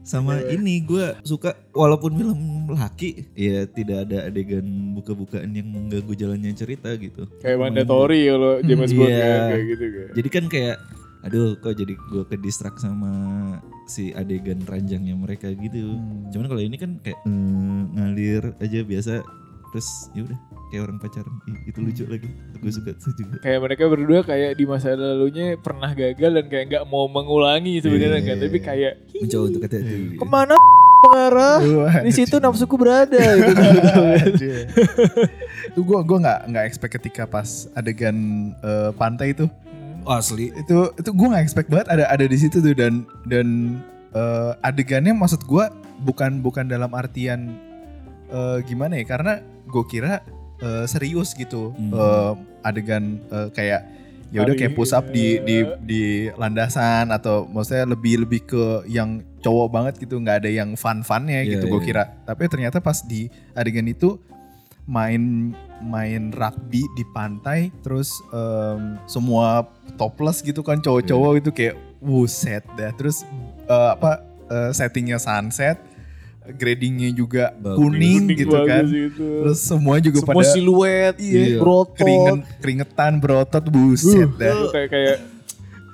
[0.02, 6.52] Sama ini gue suka walaupun film laki ya tidak ada adegan buka-bukaan yang mengganggu jalannya
[6.52, 7.30] cerita gitu.
[7.40, 9.22] Kayak mandatory kalau James Bond Iya.
[9.22, 10.08] kan kayak gitu kan.
[10.14, 10.78] Jadi kan kayak
[11.22, 13.12] aduh kok jadi gue ke distract sama
[13.86, 15.98] si adegan ranjangnya mereka gitu.
[16.30, 19.14] Cuman kalau ini kan kayak eh, ngalir aja biasa
[19.76, 20.40] terus ya udah
[20.72, 21.36] kayak orang pacaran.
[21.52, 22.32] Ih, itu lucu lagi.
[22.64, 23.44] Gue suka itu juga.
[23.44, 28.24] Kayak mereka berdua kayak di masa lalunya pernah gagal dan kayak nggak mau mengulangi sebenarnya
[28.24, 28.38] kan.
[28.40, 30.56] Tapi kayak mencoba untuk hati-hati ke mana
[31.04, 33.52] mengarah Wah, di situ nafsuku berada gitu.
[35.76, 38.16] itu gue gue nggak nggak expect ketika pas adegan
[38.64, 39.52] eh, pantai itu.
[40.08, 40.56] Oh, asli.
[40.56, 42.72] Itu itu gue nggak expect banget ada ada di situ tuh.
[42.72, 43.76] Dan dan
[44.16, 45.68] eh, adegannya maksud gue
[46.08, 47.60] bukan bukan dalam artian
[48.32, 49.04] eh, gimana ya?
[49.04, 50.22] Karena gue kira
[50.58, 51.92] eh, serius gitu Hmm.
[51.92, 53.82] Eh, adegan eh, kayak
[54.34, 56.02] ya udah kayak push up di di di
[56.34, 61.46] landasan atau maksudnya lebih lebih ke yang cowok banget gitu nggak ada yang fun funnya
[61.46, 61.88] Iya, gitu gue iya.
[61.88, 64.18] kira tapi ternyata pas di adegan itu
[64.86, 71.40] main main rugby di pantai terus em, semua topless gitu kan cowok-cowok Iya.
[71.42, 73.24] itu kayak wuset dah terus
[73.66, 75.78] eh, apa eh, settingnya sunset
[76.48, 77.78] gradingnya juga Bagus.
[77.80, 79.28] kuning Kuning gitu bagus kan gitu.
[79.42, 81.58] terus semua juga semua pada siluet Iya.
[81.58, 85.18] berotot keringet keringetan berotot buset dah Lu kayak kayak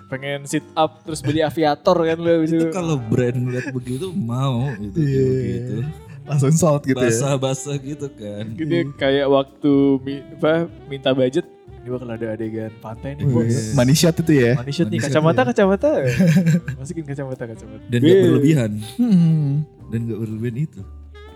[0.08, 4.98] pengen sit up terus beli aviator kan lu itu kalau brand lihat begitu mau gitu
[4.98, 5.08] Iya.
[5.08, 5.76] kayak begitu
[6.22, 10.54] langsung sold gitu ya basah-basah gitu kan Gini kayak waktu mi- apa
[10.86, 13.42] minta budget ini bakal ada adegan pantai nih bos.
[13.44, 13.74] Yes.
[13.74, 15.90] money shot itu ya Money shot nih shot kacamata kacamata.
[16.78, 17.84] Masukin kacamata kacamata.
[17.88, 19.66] dan gak berlebihan Hmm.
[19.92, 20.82] Dan gak berlebihan itu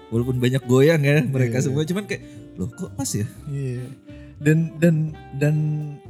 [0.07, 1.65] walaupun banyak goyang ya mereka Iya.
[1.67, 2.23] semua cuman kayak
[2.55, 3.83] loh kok pas ya Iya.
[4.35, 4.95] Dan dan
[5.35, 5.55] dan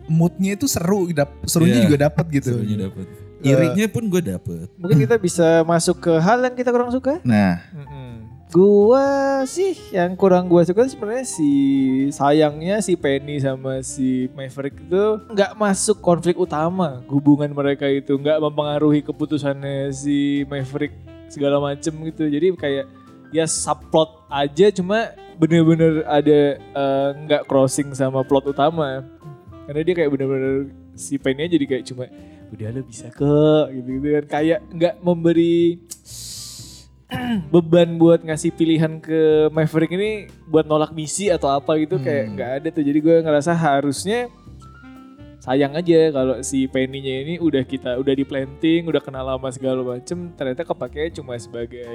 [0.06, 1.86] moodnya itu seru, dap, serunya Iya.
[1.86, 2.54] juga dapat gitu.
[2.54, 3.06] serunya dapet
[3.46, 7.22] Eh, irinya pun gue dapet Mungkin kita bisa masuk ke hal yang kita kurang suka.
[7.22, 7.62] Nah,
[8.54, 9.04] Gua
[9.44, 11.50] sih yang kurang gua suka sebenarnya si
[12.08, 18.40] sayangnya si Penny sama si Maverick itu nggak masuk konflik utama hubungan mereka itu nggak
[18.40, 20.96] mempengaruhi keputusannya si Maverick
[21.36, 22.24] segala macem gitu.
[22.24, 22.86] Jadi kayak
[23.30, 29.04] ya subplot aja cuma bener-bener ada eh, nggak crossing sama plot utama.
[29.68, 32.08] Karena dia kayak bener-bener si Penny jadi kayak cuma
[32.46, 33.36] udah lo bisa ke
[33.76, 34.26] gitu gitu kan.
[34.40, 35.84] Kayak nggak memberi
[37.54, 42.34] beban buat ngasih pilihan ke Maverick ini buat nolak misi atau apa gitu kayak Hmm.
[42.34, 42.84] nggak ada tuh.
[42.86, 44.32] Jadi gue ngerasa harusnya
[45.46, 49.80] sayang aja kalau si Penny-nya ini udah kita udah di planting udah kenal lama segala
[49.80, 51.86] macem ternyata kepake cuma sebagai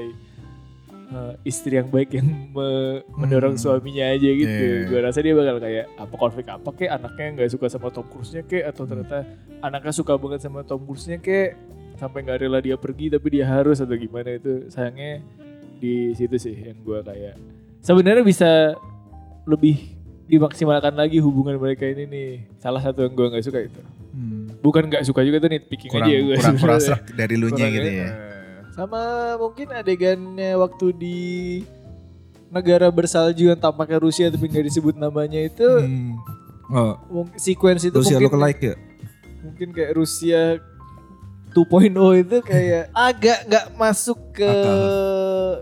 [1.10, 3.62] eh, istri yang baik yang me- mendorong Hmm.
[3.74, 4.86] suaminya aja gitu Iya.
[4.86, 8.42] gue rasa dia bakal kayak apa konflik apa kek anaknya nggak suka sama Tom Cruise-nya
[8.42, 9.26] kek atau ternyata
[9.60, 11.58] anaknya suka banget sama Tom Cruise-nya kek
[11.96, 15.18] sampai nggak rela dia pergi tapi dia harus atau gimana itu sayangnya
[15.76, 17.34] di situ sih yang gue kayak
[17.80, 18.78] sebenarnya bisa
[19.42, 19.99] lebih
[20.30, 22.30] dimaksimalkan lagi hubungan mereka ini nih.
[22.62, 23.80] Salah satu yang gue nggak suka itu.
[24.10, 26.80] Hmm, bukan nggak suka juga tuh nitpicking kurang aja gue kurang kurang
[27.14, 28.02] dari lu nya gitu ya.
[28.02, 28.10] ya.
[28.74, 29.00] sama
[29.38, 31.18] mungkin adegannya waktu di
[32.50, 36.18] negara bersalju yang tampaknya Rusia tapi nggak disebut namanya itu Hmm.
[36.74, 37.22] oh.
[37.38, 38.76] sequence itu Rusia mungkin lookalike ya
[39.46, 40.58] mungkin kayak Rusia
[41.50, 44.52] 2.0 itu kayak agak nggak masuk ke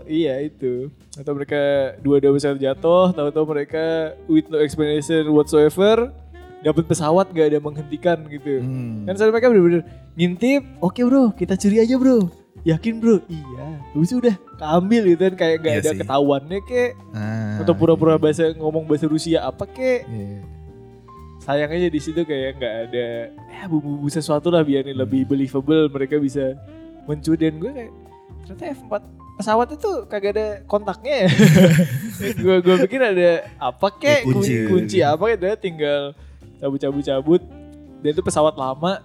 [0.05, 0.89] iya itu.
[1.15, 1.59] Atau mereka
[1.99, 3.85] dua dua besar jatuh tahu-tahu mereka
[4.25, 6.13] with no explanation whatsoever
[6.59, 8.59] dapat pesawat gak ada menghentikan gitu.
[8.59, 9.07] Hmm.
[9.07, 9.81] kan soalnya mereka bener-bener
[10.13, 12.27] ngintip oke bro kita curi aja bro.
[12.59, 13.23] Yakin bro?
[13.31, 13.67] Iya.
[13.95, 15.99] Habis itu udah keambil gitu kan kayak gak Iya ada sih.
[16.03, 16.91] ketahuannya kek.
[17.15, 20.03] Ah, atau pura-pura bahasa ngomong bahasa Rusia apa kek.
[20.05, 20.43] Iya.
[21.49, 25.89] Sayang aja di situ kayak nggak ada ya bumbu-bumbu sesuatu lah biar ini lebih believable
[25.89, 26.53] mereka bisa
[27.09, 27.49] mencuri.
[27.49, 27.91] Dan gue kayak
[28.45, 28.93] ternyata F4
[29.41, 31.29] pesawat itu kagak ada kontaknya ya.
[32.43, 34.27] Gue gue pikir ada apa kek?
[34.27, 34.67] Kunci.
[34.67, 36.11] kunci, apa dia tinggal
[36.59, 37.41] cabut-cabut cabut
[38.05, 39.01] dan itu pesawat lama.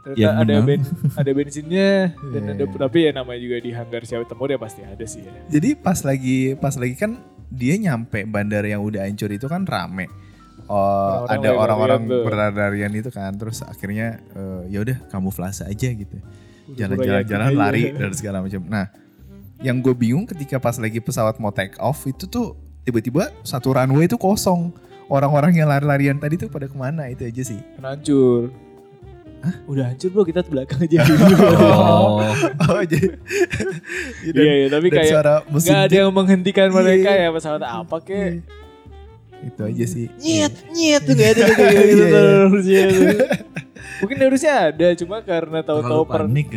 [0.00, 0.80] Ternyata Yang ada ben,
[1.16, 1.90] ada bensinnya
[2.32, 2.76] dan Iya, ada iya.
[2.80, 5.32] tapi ya namanya juga di hanggar siapa tempur ya pasti ada sih ya.
[5.52, 7.20] Jadi pas lagi pas lagi kan
[7.52, 10.08] dia nyampe bandara yang udah hancur itu kan rame.
[10.68, 16.16] Oh, Orang-orang ada orang-orang berlarian itu kan terus akhirnya eh, ya udah kamuflase aja gitu.
[16.64, 17.58] Udah jalan-jalan yakin jalan aja.
[17.58, 18.62] lari dan segala macam.
[18.64, 18.86] Nah
[19.60, 24.04] yang gue bingung ketika pas lagi pesawat mau take off itu tuh tiba-tiba satu runway
[24.04, 24.72] itu kosong.
[25.04, 27.12] Orang-orang yang lari-larian tadi tuh pada ke mana?
[27.12, 27.60] Itu aja sih.
[27.76, 28.48] Hancur.
[29.68, 30.24] Udah hancur bro.
[30.24, 31.04] Kita belakang aja.
[31.84, 32.24] Oh,
[32.72, 33.12] oh jadi
[34.24, 34.66] Iya iya.
[34.72, 37.28] Tapi kayak suara mesin nggak ada yang menghentikan mereka Iya.
[37.28, 37.36] ya.
[37.36, 38.40] Pesawat apa kek.
[39.44, 42.34] Itu aja sih Nyet nyet tuh gak ada tuh gitu Iya, iya.
[42.42, 42.84] harusnya.
[44.00, 46.48] Mungkin harusnya ada cuma karena tahu-tahu terlalu per, panik.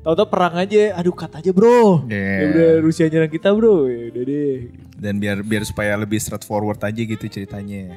[0.00, 0.82] tahu-tahu perang aja.
[0.94, 2.04] Aduh cut aja bro.
[2.06, 2.20] Iya.
[2.20, 3.86] Ya udah Rusia nyerang kita bro.
[3.86, 4.56] Ya udah deh.
[4.94, 7.92] dan biar biar supaya lebih straightforward aja gitu ceritanya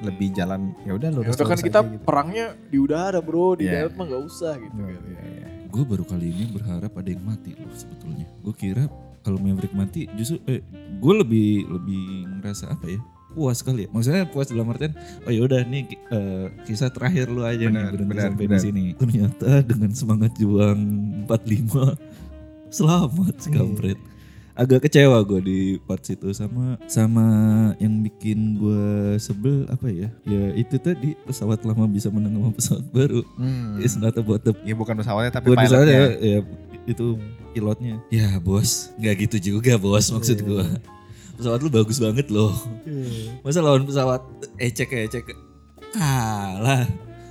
[0.00, 2.02] lebih jalan ya udah Ya lurus udah kan kita aja gitu.
[2.02, 3.86] perangnya di udara bro, di Iya.
[3.86, 4.74] darat mah gak usah gitu.
[4.74, 5.02] Iya, kan.
[5.04, 5.46] iya, iya.
[5.66, 8.26] Gue baru kali ini berharap ada yang mati loh sebetulnya.
[8.40, 8.84] Gue kira
[9.20, 10.60] kalau Maverick mati justru eh
[10.94, 13.00] gue lebih lebih ngerasa apa ya?
[13.34, 13.88] Puas kali ya.
[13.90, 17.92] Maksudnya puas dalam artian oh ya udah nih eh, kisah terakhir lu aja Benar, nih
[17.92, 18.54] berhenti benar, sampai benar.
[18.54, 18.84] di sini.
[18.94, 20.80] Ternyata dengan semangat juang
[21.26, 21.98] 45
[22.70, 23.98] selamat si kampret.
[24.54, 27.26] Agak kecewa gue di part situ sama sama
[27.76, 28.86] yang bikin gue
[29.18, 30.06] sebel apa ya?
[30.22, 33.26] Ya itu tadi pesawat lama bisa menang sama pesawat baru.
[33.34, 33.82] Hmm.
[33.82, 36.22] It's not about the Ya bukan pesawatnya tapi misalnya pilotnya.
[36.22, 36.38] ya
[36.84, 37.16] itu
[37.50, 40.78] pilotnya ya bos nggak gitu juga bos maksud Iya.
[41.34, 42.54] Pesawat lu bagus banget loh
[43.40, 44.22] masa lawan pesawat
[44.56, 45.24] ecek ecek
[45.90, 46.86] kalah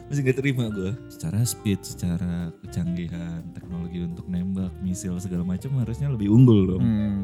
[0.06, 6.08] masih nggak terima gua secara speed secara kecanggihan teknologi untuk nembak misil segala macam harusnya
[6.08, 7.24] lebih unggul dong Hmm.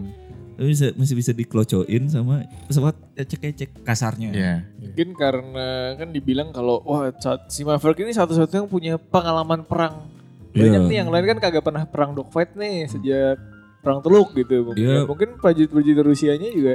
[0.55, 4.55] tapi bisa, masih bisa dikelocokin sama pesawat ecek ecek kasarnya Iya.
[4.75, 10.11] Mungkin karena kan dibilang kalau wah saat- si Maverick ini satu-satunya yang punya pengalaman perang.
[10.49, 10.89] Banyak Iya.
[10.89, 13.39] nih yang lain kan kagak pernah perang dogfight nih sejak
[13.79, 14.55] perang teluk gitu.
[14.65, 16.73] Mungkin, Dia- mungkin prajurit-prajurit Rusianya juga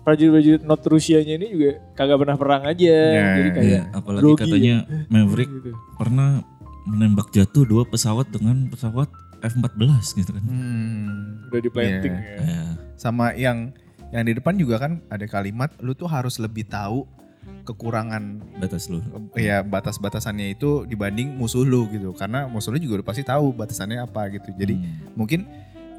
[0.00, 2.96] prajurit-prajurit not Rusianya ini juga kagak pernah perang aja.
[3.04, 4.74] Iya, Jadi kayak Iya, apalagi grogi katanya
[5.06, 5.70] Maverick gitu.
[5.94, 6.28] pernah
[6.84, 9.08] menembak jatuh dua pesawat dengan pesawat
[9.38, 9.78] F-14
[10.16, 11.46] gitu kan Hmm.
[11.46, 12.34] Udah di planting Iya.
[12.34, 12.42] ya.
[12.42, 12.62] Ya.
[12.96, 13.70] Sama yang
[14.08, 17.04] yang di depan juga kan ada kalimat lu tuh harus lebih tahu
[17.62, 19.04] kekurangan batas lu.
[19.34, 24.00] ya batas-batasannya itu dibanding musuh lu gitu karena musuh lu juga udah pasti tahu batasannya
[24.00, 25.12] apa gitu jadi Hmm.
[25.14, 25.44] mungkin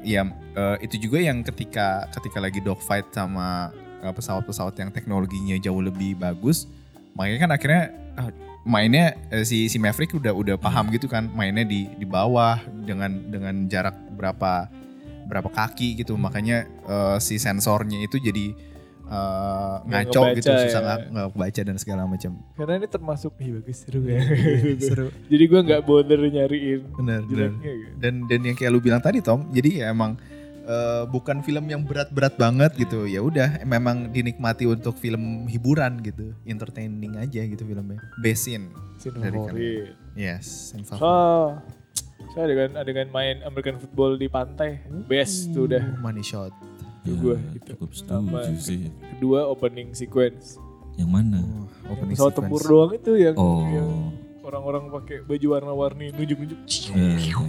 [0.02, 5.80] ya eh, itu juga yang ketika ketika lagi dogfight sama eh, pesawat-pesawat yang teknologinya jauh
[5.80, 6.66] lebih bagus
[7.14, 7.82] makanya kan akhirnya
[8.16, 8.30] ah,
[8.64, 13.10] mainnya eh, si si Maverick udah udah paham gitu kan mainnya di di bawah dengan
[13.32, 14.68] dengan jarak berapa
[15.30, 16.18] berapa kaki gitu.
[16.18, 18.52] Makanya eh, si sensornya itu jadi
[19.10, 20.86] eh, ngaco ngebaca gitu susah ya.
[20.86, 24.22] nggak nggak baca dan segala macam Karena ini termasuk ih bagus seru ya.
[24.88, 27.92] seru Jadi gue nggak bother nyariin benar benar jeleknya gitu.
[27.98, 30.14] dan dan yang kayak lu bilang tadi Tom jadi ya emang
[30.62, 36.30] eh, bukan film yang berat-berat banget gitu ya udah memang dinikmati untuk film hiburan gitu
[36.46, 38.70] entertaining aja gitu filmnya besin
[39.00, 39.96] Dari favorit.
[40.14, 41.00] yes favorit.
[42.30, 45.82] so adegan adegan main American football di pantai, best tuh udah.
[45.98, 46.54] money shot
[47.00, 47.66] Itu Ya, gua gitu.
[47.72, 48.80] cukup Sama setuju sih.
[49.16, 50.60] Kedua opening sequence.
[50.94, 51.38] Yang mana?
[51.40, 52.48] oh, opening Pesawat sequence.
[52.52, 53.64] tempur doang itu yang, Oh.
[53.66, 53.90] yang
[54.42, 56.60] orang-orang pakai baju warna-warni nunjuk-nunjuk
[56.90, 57.40] Ya, gitu.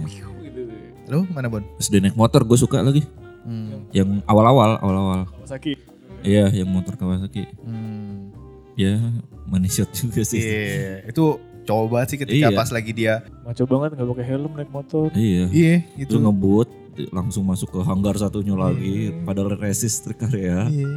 [1.04, 3.02] lu mana Bon Terus dia naik motor gue suka lagi.
[3.42, 3.90] hmm.
[3.90, 5.20] Yang awal-awal, awal-awal.
[5.28, 5.74] Kawasaki.
[6.22, 7.44] Iya, yang motor Kawasaki.
[7.60, 8.30] Hmm.
[8.72, 8.96] Ya,
[9.44, 10.38] money shot juga sih.
[10.38, 11.24] Iya, itu
[11.62, 12.56] coba sih ketika Iya.
[12.56, 15.10] pas lagi dia Maco banget nggak pakai helm naik motor.
[15.12, 15.44] Iya.
[15.50, 16.68] iya Itu itu ngebut
[17.08, 20.66] langsung masuk ke hanggar satunya lagi padahal resist area.
[20.66, 20.92] Iya.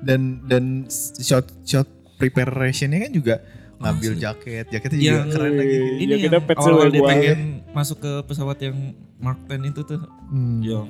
[0.00, 0.64] Dan dan
[1.16, 3.34] shot shot preparationnya kan juga
[3.80, 4.20] ngambil Asli.
[4.20, 5.72] jaket, jaketnya Yang juga keren lagi.
[5.72, 8.76] Iya, Ini yang awal dia pengen masuk ke pesawat yang
[9.16, 10.60] Mark 10 itu tuh Hmm.
[10.60, 10.88] yang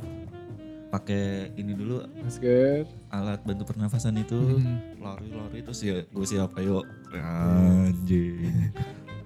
[0.90, 2.82] pakai ini dulu Masker.
[3.08, 4.98] alat bantu pernafasan itu Hmm.
[4.98, 6.82] lari-lari terus ya gue siapa yuk
[7.14, 8.74] anjing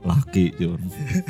[0.01, 0.81] laki John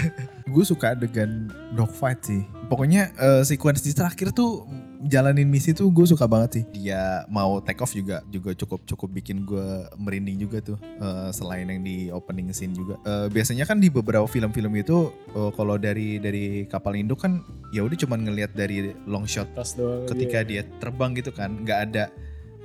[0.50, 2.42] Gue suka adegan dogfight sih.
[2.74, 4.66] Pokoknya eh, sequence di terakhir tuh
[5.06, 6.64] jalanin misi tuh gue suka banget sih.
[6.74, 10.78] Dia mau take off juga juga cukup cukup bikin gue merinding juga tuh.
[10.82, 12.98] Eh, selain yang di opening scene juga.
[13.06, 17.86] Eh, biasanya kan di beberapa film-film itu eh, kalau dari dari kapal induk kan ya
[17.86, 20.10] udah cuman ngelihat dari long shot doang.
[20.10, 20.48] ketika iya.
[20.50, 22.04] dia terbang gitu kan nggak ada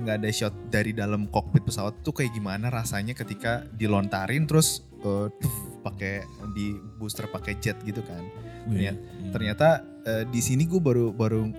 [0.02, 5.56] nggak ada shot dari dalam kokpit pesawat tuh kayak gimana rasanya ketika dilontarin terus tuf,
[5.84, 6.24] pakai
[6.56, 8.24] di booster pakai jet gitu kan
[8.70, 8.94] Iya.
[8.94, 9.68] Ternyata- ternyata
[10.04, 11.50] eh, di sini gue baru baru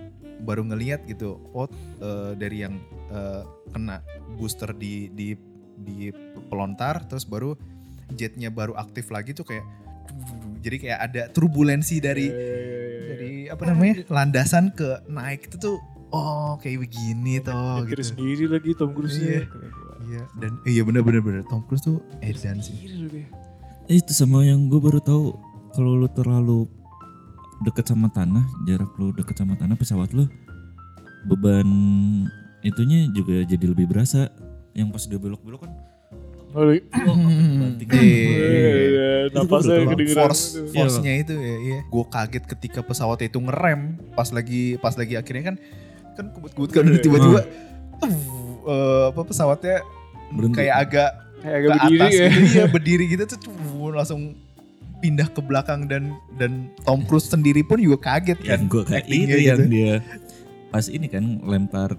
[0.41, 1.69] baru ngelihat gitu oh
[1.99, 2.75] eh, dari yang
[3.07, 4.01] eh, kena
[4.35, 5.37] booster di di
[5.77, 6.09] di
[6.47, 7.53] pelontar terus baru
[8.11, 9.63] jetnya baru aktif lagi tuh kayak
[10.59, 13.07] jadi kayak ada turbulensi dari Iya, iya, iya, iya.
[13.07, 15.77] dari apa namanya landasan ke naik itu tuh
[16.11, 18.03] oh kayak begini toh gitu.
[18.03, 19.47] sendiri lagi Tom Cruise Iya.
[19.47, 19.69] Iya
[20.01, 22.75] Iya dan iya bener bener bener Tom Cruise tuh edan sih.
[23.87, 25.37] Eh, itu sama yang gue baru tahu
[25.71, 26.67] kalau lu terlalu
[27.61, 30.25] deket sama tanah, jarak lu deket sama tanah pesawat lu
[31.29, 31.69] beban
[32.65, 34.29] itunya juga jadi lebih berasa.
[34.71, 35.71] Yang pas dia belok-belok kan.
[37.91, 40.15] Iya, Itu napasnya kedengeran.
[40.19, 40.43] Force
[40.75, 41.79] force-nya itu ya iya.
[41.87, 45.55] Gue kaget ketika pesawatnya itu ngerem pas lagi pas lagi akhirnya kan
[46.19, 47.39] kan kebut-kebut kan tiba-tiba
[48.03, 48.11] uh,
[48.67, 49.79] eh, apa pesawatnya
[50.35, 50.55] Berhenti.
[50.59, 52.27] kayak agak Kayak ke agak berdiri atas ya.
[52.29, 53.39] gitu iya berdiri gitu tuh
[53.95, 54.21] langsung
[55.01, 59.05] pindah ke belakang dan dan Tom Cruise sendiri pun juga kaget kan yang gue kayak
[59.09, 59.73] itu yang gitu.
[59.73, 59.93] dia
[60.71, 61.97] pas ini kan lempar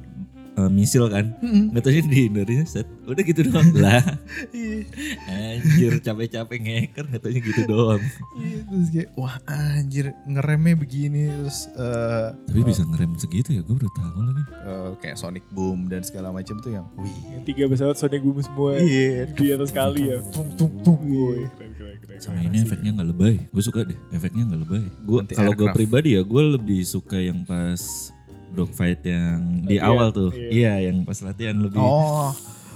[0.59, 1.33] eh, misil kan.
[1.41, 1.73] Mm-mm.
[1.73, 2.87] nggak tahu dihindarin set.
[3.09, 3.69] Udah gitu doang.
[3.83, 4.05] Lah.
[4.53, 4.87] Iya,
[5.29, 8.03] anjir capek-capek ngeker nggak taunya gitu doang.
[8.39, 13.63] Iya, terus kayak wah anjir ngeremnya begini terus eh, tapi bisa ngerem segitu ya?
[13.65, 14.43] Gue baru tahu lagi.
[14.45, 17.19] Eh, kayak Sonic Boom dan segala macam tuh yang wih.
[17.33, 18.79] Yang tiga pesawat Sonic Boom semua.
[18.79, 19.29] Iya.
[19.33, 20.19] Di atas kali ya.
[20.31, 23.35] tung tung tung keren, keren, sama ini efeknya nggak lebay.
[23.51, 24.85] Gue suka deh efeknya nggak lebay.
[25.03, 28.13] Gue kalau gue pribadi ya gue lebih suka yang pas
[28.53, 30.77] dogfight yang di awal tuh iya.
[30.79, 32.31] iya yang pas latihan lebih oh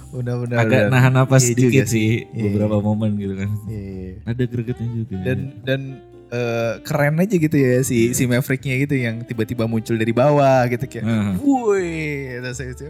[0.09, 0.91] udah udah agak udah.
[0.91, 4.11] nahan napas Iya sedikit sih Iya, beberapa momen gitu kan iya, iya.
[4.23, 5.79] ada gregetnya juga dan dan
[6.27, 10.87] eh, keren aja gitu ya si si Mavericknya gitu yang tiba-tiba muncul dari bawah gitu
[10.87, 11.33] kayak Heeh.
[11.43, 11.91] woi
[12.39, 12.87] terus itu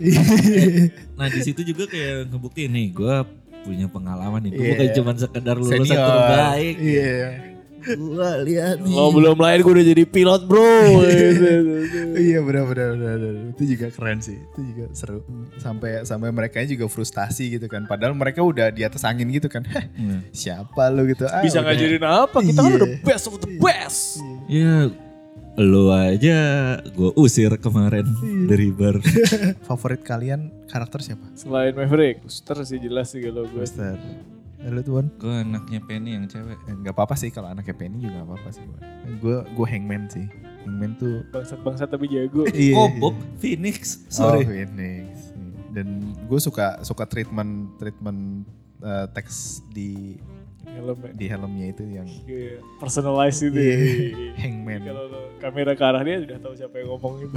[1.18, 3.16] Nah di situ juga kayak ngebuktiin nih gue
[3.60, 4.50] punya pengalaman nih.
[4.50, 4.72] Gue Iya.
[4.72, 6.00] bukan cuma sekedar lulusan Senior.
[6.00, 6.76] terbaik.
[6.80, 7.16] Iya.
[7.80, 8.96] Gue lihat nih.
[8.96, 10.64] Lo belum lahir gue udah jadi pilot bro.
[12.12, 13.34] Iya benar benar benar benar.
[13.50, 14.38] Itu juga keren sih.
[14.40, 15.20] Itu juga seru.
[15.56, 17.84] Sampai sampai mereka juga frustasi gitu kan.
[17.84, 19.62] Padahal mereka udah di atas angin gitu kan.
[19.62, 21.24] Heh, Nah, siapa lu gitu.
[21.24, 21.70] Ah, Bisa udah.
[21.70, 22.38] ngajarin apa?
[22.40, 22.78] Kita kan Iya.
[22.78, 24.18] udah best of the best.
[24.46, 24.90] Ya
[25.54, 26.38] lo aja
[26.80, 28.46] gue usir kemarin Iya.
[28.48, 28.96] dari bar.
[29.68, 31.26] Favorit kalian karakter siapa?
[31.34, 33.60] Selain Maverick, Booster sih jelas sih kalau gue.
[33.60, 33.98] Buster.
[34.60, 35.08] Lu tuan?
[35.16, 36.60] gue anaknya Penny yang cewek.
[36.66, 38.78] Enggak apa-apa sih kalau anaknya Penny juga gak apa-apa sih gua.
[39.16, 40.28] Gue gue Hangman sih.
[40.62, 42.44] Hangman tuh Bangsat-bangsat tapi jago.
[42.52, 42.74] Iya.
[42.74, 44.04] Kobok Phoenix.
[44.06, 44.44] Sorry.
[44.44, 44.44] Sorry.
[44.44, 45.06] Oh, Phoenix.
[45.70, 45.86] Dan
[46.26, 48.42] gue suka suka treatment treatment
[48.80, 50.18] eh, teks di
[50.60, 51.10] Helm ya.
[51.10, 53.74] di helmnya itu yang Iya, Personalize itu Iya.
[53.74, 54.32] ya.
[54.44, 54.80] Hangman.
[54.82, 55.04] Kalau
[55.38, 57.34] kamera ke arah dia udah tahu siapa yang ngomong itu.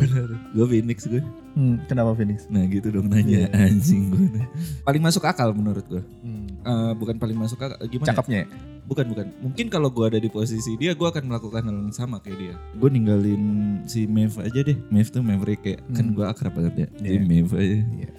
[0.53, 1.23] Gue Phoenix gue.
[1.53, 2.45] Hmm, kenapa Phoenix?
[2.47, 4.43] Nah gitu dong nanya anjing gue.
[4.81, 6.03] Paling masuk akal menurut gue.
[6.21, 6.45] Hmm.
[6.63, 7.75] Eh, bukan paling masuk akal.
[7.85, 8.07] Gimana?
[8.07, 8.09] ya?
[8.09, 8.47] Cakepnya ya?
[8.83, 9.25] Bukan bukan.
[9.39, 12.55] Mungkin kalau gue ada di posisi dia, gue akan melakukan hal yang sama kayak dia.
[12.75, 13.43] Gue ninggalin
[13.83, 14.75] si Maeve aja deh.
[14.87, 16.15] Maeve tuh Maverick kayak kan Hmm.
[16.15, 16.87] gue akrab banget ya.
[16.99, 17.23] Jadi Iya.
[17.23, 17.77] Maeve aja.
[17.79, 18.09] Iya.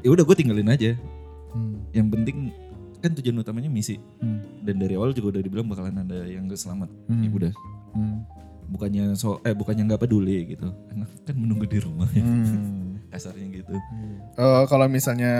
[0.00, 0.90] Ya udah gue tinggalin aja.
[1.52, 1.76] Hmm.
[1.92, 2.36] Yang penting
[3.00, 3.96] kan tujuan utamanya misi.
[4.20, 4.44] Hmm.
[4.60, 6.88] Dan dari awal juga udah dibilang bakalan ada yang gak selamat.
[7.08, 7.20] Hmm.
[7.20, 7.52] Ya udah.
[7.92, 8.18] Hmm.
[8.70, 10.68] Bukannya so eh bukannya nggak peduli gitu.
[10.86, 12.22] Karena kan menunggu di rumah ya.
[12.22, 12.86] Hmm.
[13.10, 13.74] Kasarnya gitu.
[14.36, 15.32] Eh, kalau misalnya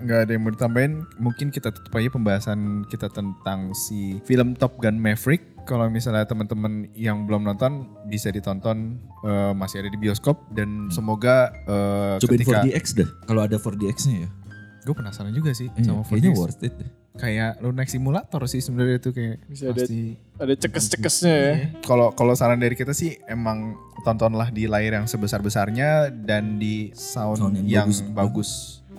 [0.00, 4.80] nggak ada yang mau ditambahin, mungkin kita tutup aja pembahasan kita tentang si film Top
[4.80, 5.44] Gun Maverick.
[5.62, 11.52] Kalau misalnya teman-teman yang belum nonton bisa ditonton eh, masih ada di bioskop dan semoga
[11.62, 13.08] eh, Cobain ketika 4DX dah.
[13.24, 14.30] Kalau ada 4DX-nya ya.
[14.80, 16.40] gue penasaran juga sih Iya, sama kayaknya 4DX.
[16.40, 16.90] worth it deh.
[17.18, 20.14] Kayak lu naik simulator sih sebenarnya itu kayak Bisa ada- pasti.
[20.38, 21.54] Ada cekes-cekesnya ya.
[21.82, 26.94] Kalau kalau saran dari kita sih emang tontonlah di layar yang sebesar besarnya dan di
[26.94, 28.14] sound, Sound yang, yang bagus.
[28.14, 28.50] bagus.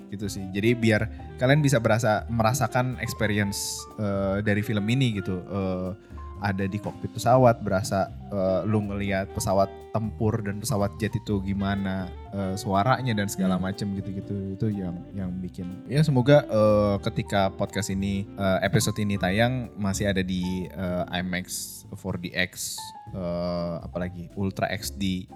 [0.10, 0.42] gitu sih.
[0.50, 1.06] Jadi biar
[1.38, 3.62] kalian bisa berasa merasakan experience
[3.96, 5.38] eh, dari film ini gitu.
[5.40, 5.90] Eh,
[6.39, 12.08] ada di kokpit pesawat, berasa eh, lu ngelihat pesawat tempur dan pesawat jet itu gimana
[12.32, 15.65] eh, suaranya dan segala macem gitu-gitu itu yang yang bikin.
[15.89, 21.84] Ya semoga eh, ketika podcast ini eh, episode ini tayang masih ada di eh, IMAX
[21.91, 22.78] 4DX
[23.17, 25.28] eh, apalagi Ultra XD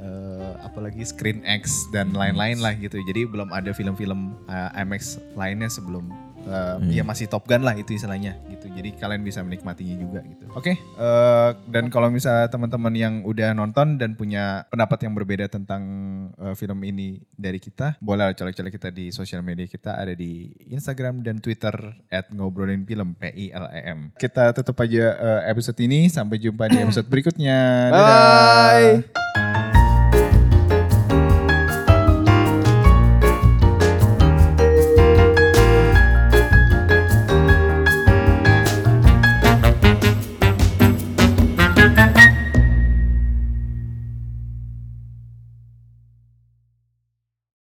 [0.00, 2.96] eh, apalagi Screen X dan lain-lain lah gitu.
[3.04, 6.88] Jadi belum ada film-film eh, IMAX lainnya sebelum eh, Hmm.
[6.88, 8.70] ya masih Top Gun lah itu istilahnya gitu.
[8.70, 10.46] Jadi kalian bisa menikmatinya juga gitu.
[10.54, 15.82] Oke, eh, dan kalau misalnya teman-teman yang udah nonton dan punya pendapat yang berbeda tentang
[16.38, 21.20] eh, film ini dari kita, boleh colek-colek kita di sosial media kita ada di Instagram
[21.26, 21.74] dan Twitter
[22.08, 24.00] at ngobrolin film P I L E M.
[24.14, 27.90] Kita tutup aja eh, episode ini sampai jumpa di episode berikutnya.
[27.90, 28.04] Dadah.
[28.06, 29.45] Bye.